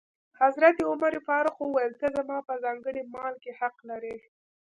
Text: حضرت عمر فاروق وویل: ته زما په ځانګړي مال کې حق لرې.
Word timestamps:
حضرت 0.41 0.75
عمر 0.89 1.13
فاروق 1.27 1.57
وویل: 1.61 1.93
ته 2.01 2.07
زما 2.17 2.37
په 2.47 2.53
ځانګړي 2.63 3.01
مال 3.13 3.33
کې 3.43 3.51
حق 3.59 3.75
لرې. 3.89 4.15